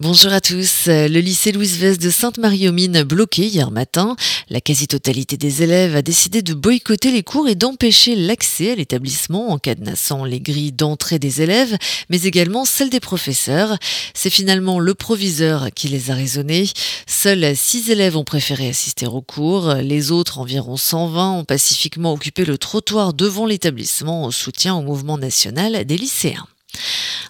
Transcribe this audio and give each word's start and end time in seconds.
Bonjour 0.00 0.32
à 0.32 0.40
tous. 0.40 0.84
Le 0.86 1.18
lycée 1.18 1.50
Louise 1.50 1.76
Veste 1.76 2.00
de 2.00 2.08
Sainte-Marie-aux-Mines 2.08 3.02
bloqué 3.02 3.46
hier 3.46 3.72
matin. 3.72 4.14
La 4.48 4.60
quasi-totalité 4.60 5.36
des 5.36 5.64
élèves 5.64 5.96
a 5.96 6.02
décidé 6.02 6.40
de 6.40 6.54
boycotter 6.54 7.10
les 7.10 7.24
cours 7.24 7.48
et 7.48 7.56
d'empêcher 7.56 8.14
l'accès 8.14 8.70
à 8.70 8.74
l'établissement 8.76 9.50
en 9.50 9.58
cadenassant 9.58 10.24
les 10.24 10.38
grilles 10.38 10.70
d'entrée 10.70 11.18
des 11.18 11.42
élèves, 11.42 11.76
mais 12.10 12.22
également 12.22 12.64
celles 12.64 12.90
des 12.90 13.00
professeurs. 13.00 13.76
C'est 14.14 14.30
finalement 14.30 14.78
le 14.78 14.94
proviseur 14.94 15.70
qui 15.74 15.88
les 15.88 16.12
a 16.12 16.14
raisonnés. 16.14 16.70
Seuls 17.08 17.56
six 17.56 17.90
élèves 17.90 18.16
ont 18.16 18.22
préféré 18.22 18.68
assister 18.68 19.08
au 19.08 19.20
cours. 19.20 19.74
Les 19.74 20.12
autres, 20.12 20.38
environ 20.38 20.76
120, 20.76 21.32
ont 21.32 21.44
pacifiquement 21.44 22.12
occupé 22.12 22.44
le 22.44 22.56
trottoir 22.56 23.14
devant 23.14 23.46
l'établissement 23.46 24.26
en 24.26 24.30
soutien 24.30 24.76
au 24.76 24.82
mouvement 24.82 25.18
national 25.18 25.84
des 25.84 25.96
lycéens. 25.96 26.46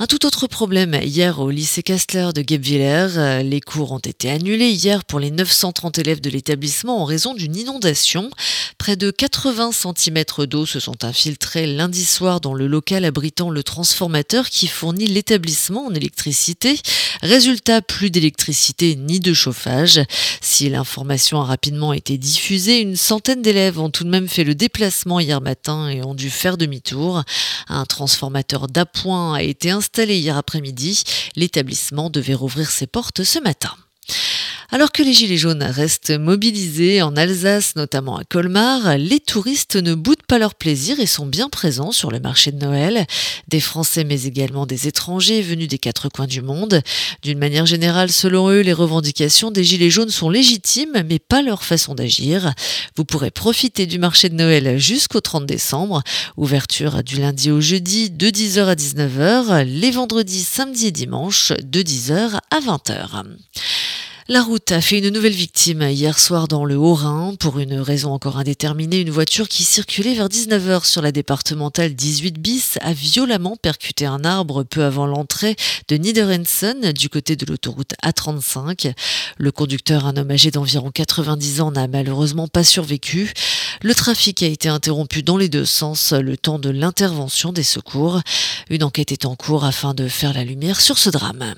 Un 0.00 0.08
tout 0.08 0.26
autre 0.26 0.48
problème 0.48 0.98
hier 1.04 1.38
au 1.38 1.50
lycée 1.50 1.84
Kastler 1.84 2.30
de 2.34 2.42
Guebwiller. 2.42 3.16
Euh, 3.16 3.42
les 3.44 3.60
cours 3.60 3.92
ont 3.92 4.00
été 4.00 4.28
annulés 4.28 4.70
hier 4.70 5.04
pour 5.04 5.20
les 5.20 5.30
930 5.30 6.00
élèves 6.00 6.20
de 6.20 6.30
l'établissement 6.30 7.00
en 7.00 7.04
raison 7.04 7.32
d'une 7.32 7.54
inondation. 7.54 8.28
Près 8.76 8.96
de 8.96 9.12
80 9.12 9.70
cm 9.70 10.24
d'eau 10.46 10.66
se 10.66 10.80
sont 10.80 11.04
infiltrés 11.04 11.68
lundi 11.68 12.04
soir 12.04 12.40
dans 12.40 12.54
le 12.54 12.66
local 12.66 13.04
abritant 13.04 13.50
le 13.50 13.62
transformateur 13.62 14.50
qui 14.50 14.66
fournit 14.66 15.06
l'établissement 15.06 15.86
en 15.86 15.94
électricité. 15.94 16.76
Résultat, 17.22 17.80
plus 17.80 18.10
d'électricité 18.10 18.96
ni 18.96 19.20
de 19.20 19.32
chauffage. 19.32 20.00
Si 20.40 20.68
l'information 20.68 21.40
a 21.40 21.44
rapidement 21.44 21.92
été 21.92 22.18
diffusée, 22.18 22.80
une 22.80 22.96
centaine 22.96 23.42
d'élèves 23.42 23.78
ont 23.78 23.90
tout 23.90 24.02
de 24.02 24.10
même 24.10 24.28
fait 24.28 24.44
le 24.44 24.56
déplacement 24.56 25.20
hier 25.20 25.40
matin 25.40 25.88
et 25.88 26.02
ont 26.02 26.14
dû 26.14 26.30
faire 26.30 26.56
demi-tour. 26.56 27.22
Un 27.68 27.86
transformateur 27.86 28.66
d'appoint 28.66 29.34
a 29.34 29.42
été 29.42 29.70
installé 29.70 29.83
installé 29.84 30.16
hier 30.16 30.38
après-midi. 30.38 31.02
L'établissement 31.36 32.08
devait 32.08 32.32
rouvrir 32.32 32.70
ses 32.70 32.86
portes 32.86 33.22
ce 33.22 33.38
matin. 33.38 33.76
Alors 34.70 34.92
que 34.92 35.02
les 35.02 35.12
Gilets 35.12 35.36
jaunes 35.36 35.62
restent 35.62 36.10
mobilisés 36.10 37.02
en 37.02 37.16
Alsace, 37.16 37.76
notamment 37.76 38.16
à 38.16 38.24
Colmar, 38.24 38.96
les 38.96 39.20
touristes 39.20 39.76
ne 39.76 39.94
boudent 39.94 40.24
pas 40.26 40.38
leur 40.38 40.54
plaisir 40.54 41.00
et 41.00 41.06
sont 41.06 41.26
bien 41.26 41.48
présents 41.48 41.92
sur 41.92 42.10
le 42.10 42.18
marché 42.18 42.50
de 42.50 42.64
Noël. 42.64 43.06
Des 43.48 43.60
Français 43.60 44.04
mais 44.04 44.22
également 44.24 44.66
des 44.66 44.88
étrangers 44.88 45.42
venus 45.42 45.68
des 45.68 45.78
quatre 45.78 46.08
coins 46.08 46.26
du 46.26 46.40
monde. 46.40 46.80
D'une 47.22 47.38
manière 47.38 47.66
générale, 47.66 48.10
selon 48.10 48.48
eux, 48.50 48.60
les 48.60 48.72
revendications 48.72 49.50
des 49.50 49.64
Gilets 49.64 49.90
jaunes 49.90 50.10
sont 50.10 50.30
légitimes 50.30 51.04
mais 51.06 51.18
pas 51.18 51.42
leur 51.42 51.62
façon 51.62 51.94
d'agir. 51.94 52.52
Vous 52.96 53.04
pourrez 53.04 53.30
profiter 53.30 53.86
du 53.86 53.98
marché 53.98 54.28
de 54.28 54.34
Noël 54.34 54.78
jusqu'au 54.78 55.20
30 55.20 55.46
décembre. 55.46 56.02
Ouverture 56.36 57.02
du 57.04 57.16
lundi 57.20 57.50
au 57.50 57.60
jeudi 57.60 58.10
de 58.10 58.28
10h 58.28 58.64
à 58.64 58.74
19h, 58.74 59.64
les 59.64 59.90
vendredis, 59.90 60.42
samedis 60.42 60.86
et 60.86 60.92
dimanches 60.92 61.52
de 61.62 61.82
10h 61.82 62.38
à 62.50 62.60
20h. 62.60 63.24
La 64.26 64.42
route 64.42 64.72
a 64.72 64.80
fait 64.80 65.00
une 65.00 65.10
nouvelle 65.10 65.34
victime 65.34 65.82
hier 65.82 66.18
soir 66.18 66.48
dans 66.48 66.64
le 66.64 66.78
Haut-Rhin. 66.78 67.34
Pour 67.38 67.58
une 67.58 67.74
raison 67.74 68.10
encore 68.14 68.38
indéterminée, 68.38 69.00
une 69.00 69.10
voiture 69.10 69.48
qui 69.48 69.64
circulait 69.64 70.14
vers 70.14 70.30
19h 70.30 70.86
sur 70.86 71.02
la 71.02 71.12
départementale 71.12 71.94
18 71.94 72.38
bis 72.38 72.78
a 72.80 72.94
violemment 72.94 73.56
percuté 73.56 74.06
un 74.06 74.24
arbre 74.24 74.62
peu 74.62 74.82
avant 74.82 75.04
l'entrée 75.04 75.56
de 75.88 75.96
Niederensen 75.96 76.92
du 76.92 77.10
côté 77.10 77.36
de 77.36 77.44
l'autoroute 77.44 77.92
A35. 78.02 78.94
Le 79.36 79.52
conducteur, 79.52 80.06
un 80.06 80.16
homme 80.16 80.30
âgé 80.30 80.50
d'environ 80.50 80.90
90 80.90 81.60
ans, 81.60 81.72
n'a 81.72 81.86
malheureusement 81.86 82.48
pas 82.48 82.64
survécu. 82.64 83.34
Le 83.82 83.94
trafic 83.94 84.42
a 84.42 84.46
été 84.46 84.70
interrompu 84.70 85.22
dans 85.22 85.36
les 85.36 85.50
deux 85.50 85.66
sens 85.66 86.14
le 86.14 86.38
temps 86.38 86.58
de 86.58 86.70
l'intervention 86.70 87.52
des 87.52 87.62
secours. 87.62 88.22
Une 88.70 88.84
enquête 88.84 89.12
est 89.12 89.26
en 89.26 89.36
cours 89.36 89.66
afin 89.66 89.92
de 89.92 90.08
faire 90.08 90.32
la 90.32 90.44
lumière 90.44 90.80
sur 90.80 90.96
ce 90.96 91.10
drame. 91.10 91.54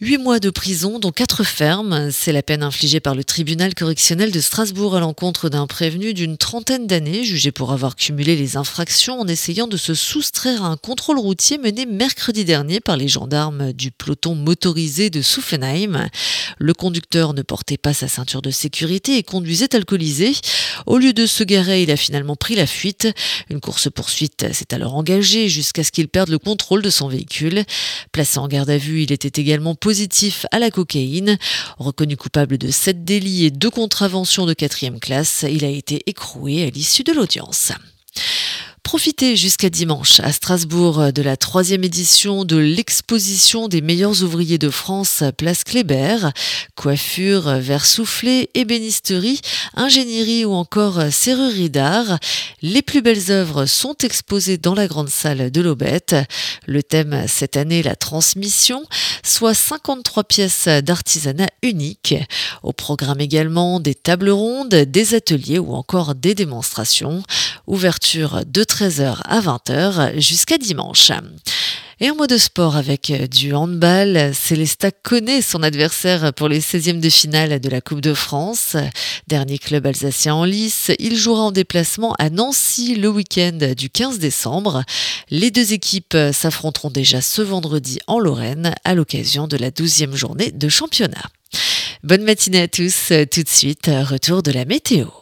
Huit 0.00 0.18
mois 0.18 0.38
de 0.38 0.50
prison, 0.50 1.00
dont 1.00 1.10
quatre 1.10 1.42
fermes. 1.42 2.12
C'est 2.12 2.30
la 2.30 2.44
peine 2.44 2.62
infligée 2.62 3.00
par 3.00 3.16
le 3.16 3.24
tribunal 3.24 3.74
correctionnel 3.74 4.30
de 4.30 4.40
Strasbourg 4.40 4.94
à 4.94 5.00
l'encontre 5.00 5.48
d'un 5.48 5.66
prévenu 5.66 6.14
d'une 6.14 6.36
trentaine 6.36 6.86
d'années, 6.86 7.24
jugé 7.24 7.50
pour 7.50 7.72
avoir 7.72 7.96
cumulé 7.96 8.36
les 8.36 8.56
infractions 8.56 9.18
en 9.18 9.26
essayant 9.26 9.66
de 9.66 9.76
se 9.76 9.94
soustraire 9.94 10.62
à 10.62 10.68
un 10.68 10.76
contrôle 10.76 11.18
routier 11.18 11.58
mené 11.58 11.84
mercredi 11.84 12.44
dernier 12.44 12.78
par 12.78 12.96
les 12.96 13.08
gendarmes 13.08 13.72
du 13.72 13.90
peloton 13.90 14.36
motorisé 14.36 15.10
de 15.10 15.20
Souffenheim. 15.20 16.08
Le 16.58 16.74
conducteur 16.74 17.34
ne 17.34 17.42
portait 17.42 17.76
pas 17.76 17.92
sa 17.92 18.06
ceinture 18.06 18.40
de 18.40 18.52
sécurité 18.52 19.16
et 19.16 19.24
conduisait 19.24 19.74
alcoolisé. 19.74 20.30
Au 20.86 20.98
lieu 20.98 21.12
de 21.12 21.26
se 21.26 21.42
garer, 21.42 21.82
il 21.82 21.90
a 21.90 21.96
finalement 21.96 22.36
pris 22.36 22.54
la 22.54 22.68
fuite. 22.68 23.08
Une 23.50 23.60
course-poursuite 23.60 24.46
s'est 24.52 24.72
alors 24.72 24.94
engagée 24.94 25.48
jusqu'à 25.48 25.82
ce 25.82 25.90
qu'il 25.90 26.06
perde 26.06 26.28
le 26.28 26.38
contrôle 26.38 26.82
de 26.82 26.90
son 26.90 27.08
véhicule. 27.08 27.64
Placé 28.12 28.38
en 28.38 28.46
garde 28.46 28.70
à 28.70 28.78
vue, 28.78 29.02
il 29.02 29.10
était 29.10 29.40
également 29.40 29.74
positif 29.88 30.44
à 30.52 30.58
la 30.58 30.70
cocaïne. 30.70 31.38
Reconnu 31.78 32.18
coupable 32.18 32.58
de 32.58 32.70
sept 32.70 33.06
délits 33.06 33.46
et 33.46 33.50
deux 33.50 33.70
contraventions 33.70 34.44
de 34.44 34.52
quatrième 34.52 35.00
classe, 35.00 35.46
il 35.48 35.64
a 35.64 35.68
été 35.68 36.02
écroué 36.04 36.64
à 36.64 36.68
l'issue 36.68 37.04
de 37.04 37.12
l'audience. 37.14 37.72
Profitez 38.88 39.36
jusqu'à 39.36 39.68
dimanche 39.68 40.18
à 40.20 40.32
Strasbourg 40.32 41.12
de 41.12 41.20
la 41.20 41.36
troisième 41.36 41.84
édition 41.84 42.46
de 42.46 42.56
l'exposition 42.56 43.68
des 43.68 43.82
meilleurs 43.82 44.22
ouvriers 44.22 44.56
de 44.56 44.70
France 44.70 45.22
Place 45.36 45.62
Kléber. 45.62 46.16
Coiffure, 46.74 47.50
verre 47.58 47.84
soufflé, 47.84 48.48
ébénisterie, 48.54 49.42
ingénierie 49.74 50.46
ou 50.46 50.52
encore 50.52 51.02
serrurerie 51.10 51.68
d'art. 51.68 52.18
Les 52.62 52.80
plus 52.80 53.02
belles 53.02 53.30
œuvres 53.30 53.66
sont 53.66 53.94
exposées 54.02 54.56
dans 54.56 54.74
la 54.74 54.86
grande 54.86 55.10
salle 55.10 55.50
de 55.50 55.60
l'Aubette. 55.60 56.16
Le 56.66 56.82
thème 56.82 57.26
cette 57.28 57.58
année, 57.58 57.82
la 57.82 57.94
transmission, 57.94 58.82
soit 59.22 59.52
53 59.52 60.24
pièces 60.24 60.66
d'artisanat 60.66 61.50
uniques. 61.62 62.14
Au 62.62 62.72
programme 62.72 63.20
également 63.20 63.80
des 63.80 63.94
tables 63.94 64.30
rondes, 64.30 64.74
des 64.74 65.14
ateliers 65.14 65.58
ou 65.58 65.74
encore 65.74 66.14
des 66.14 66.34
démonstrations. 66.34 67.22
Ouverture 67.66 68.44
de 68.46 68.64
13h 68.78 69.22
à 69.24 69.40
20h 69.40 70.20
jusqu'à 70.20 70.56
dimanche. 70.56 71.10
Et 71.98 72.12
en 72.12 72.14
mode 72.14 72.38
sport 72.38 72.76
avec 72.76 73.12
du 73.28 73.52
handball, 73.52 74.32
Célesta 74.32 74.92
connaît 74.92 75.42
son 75.42 75.64
adversaire 75.64 76.32
pour 76.32 76.48
les 76.48 76.60
16e 76.60 77.00
de 77.00 77.08
finale 77.10 77.58
de 77.58 77.68
la 77.68 77.80
Coupe 77.80 78.00
de 78.00 78.14
France. 78.14 78.76
Dernier 79.26 79.58
club 79.58 79.84
alsacien 79.84 80.36
en 80.36 80.44
lice, 80.44 80.92
il 81.00 81.16
jouera 81.16 81.42
en 81.42 81.50
déplacement 81.50 82.14
à 82.20 82.30
Nancy 82.30 82.94
le 82.94 83.08
week-end 83.08 83.58
du 83.76 83.90
15 83.90 84.20
décembre. 84.20 84.84
Les 85.28 85.50
deux 85.50 85.72
équipes 85.72 86.16
s'affronteront 86.32 86.90
déjà 86.90 87.20
ce 87.20 87.42
vendredi 87.42 87.98
en 88.06 88.20
Lorraine 88.20 88.76
à 88.84 88.94
l'occasion 88.94 89.48
de 89.48 89.56
la 89.56 89.72
12e 89.72 90.14
journée 90.14 90.52
de 90.52 90.68
championnat. 90.68 91.24
Bonne 92.04 92.22
matinée 92.22 92.62
à 92.62 92.68
tous, 92.68 93.12
tout 93.32 93.42
de 93.42 93.48
suite, 93.48 93.90
retour 94.08 94.44
de 94.44 94.52
la 94.52 94.66
météo. 94.66 95.08